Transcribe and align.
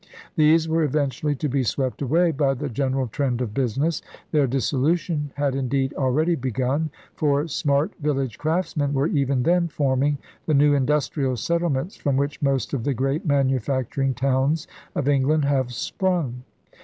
These 0.35 0.67
were 0.67 0.81
eventually 0.81 1.35
to 1.35 1.47
be 1.47 1.61
swept 1.61 2.01
away 2.01 2.31
by 2.31 2.55
the 2.55 2.69
general 2.69 3.05
trend 3.05 3.39
of 3.39 3.53
business. 3.53 4.01
Their 4.31 4.47
dissolution 4.47 5.29
had 5.35 5.53
indeed 5.53 5.93
already 5.93 6.33
begun; 6.33 6.89
for 7.13 7.47
smart 7.47 7.93
village 7.99 8.39
craftsmen 8.39 8.95
were 8.95 9.05
even 9.05 9.43
then 9.43 9.67
forming 9.67 10.17
the 10.47 10.55
new 10.55 10.73
industrial 10.73 11.37
settlements 11.37 11.97
from 11.97 12.17
which 12.17 12.41
most 12.41 12.73
of 12.73 12.83
the 12.83 12.95
great 12.95 13.27
manufacturing 13.27 14.15
towns 14.15 14.67
of 14.95 15.07
England 15.07 15.45
have 15.45 15.71
sprung. 15.71 16.41